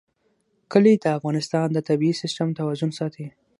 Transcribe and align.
کلي 0.71 0.93
د 1.03 1.05
افغانستان 1.17 1.67
د 1.73 1.77
طبعي 1.87 2.11
سیسټم 2.21 2.47
توازن 2.59 2.89
ساتي. 2.99 3.27